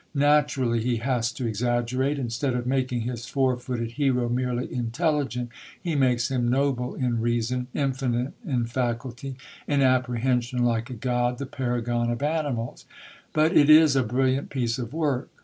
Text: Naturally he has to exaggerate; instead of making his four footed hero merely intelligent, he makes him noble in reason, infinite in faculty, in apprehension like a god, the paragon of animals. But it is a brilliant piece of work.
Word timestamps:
Naturally 0.15 0.81
he 0.81 0.95
has 0.97 1.31
to 1.33 1.45
exaggerate; 1.45 2.17
instead 2.17 2.55
of 2.55 2.65
making 2.65 3.01
his 3.01 3.27
four 3.27 3.55
footed 3.57 3.91
hero 3.91 4.29
merely 4.29 4.73
intelligent, 4.73 5.51
he 5.79 5.93
makes 5.93 6.31
him 6.31 6.47
noble 6.47 6.95
in 6.95 7.21
reason, 7.21 7.67
infinite 7.75 8.33
in 8.43 8.65
faculty, 8.65 9.35
in 9.67 9.83
apprehension 9.83 10.65
like 10.65 10.89
a 10.89 10.95
god, 10.95 11.37
the 11.37 11.45
paragon 11.45 12.09
of 12.09 12.23
animals. 12.23 12.85
But 13.31 13.55
it 13.55 13.69
is 13.69 13.95
a 13.95 14.01
brilliant 14.01 14.49
piece 14.49 14.79
of 14.79 14.91
work. 14.91 15.29